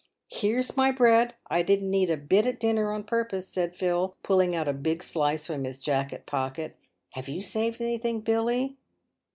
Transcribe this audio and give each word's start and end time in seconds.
""Here's 0.41 0.75
my 0.75 0.89
bread; 0.89 1.35
I 1.47 1.61
didn't 1.61 1.93
eat 1.93 2.09
a 2.09 2.17
bit 2.17 2.47
at 2.47 2.59
dinner 2.59 2.91
on 2.91 3.03
purpose," 3.03 3.47
said 3.47 3.75
Phil, 3.75 4.15
pulling 4.23 4.55
out 4.55 4.67
a 4.67 4.73
big 4.73 5.03
slice 5.03 5.45
from 5.45 5.63
his 5.63 5.79
jacket 5.79 6.25
pocket." 6.25 6.75
Have 7.13 7.27
you 7.29 7.39
saved 7.39 7.79
anything, 7.79 8.21
Billy 8.21 8.77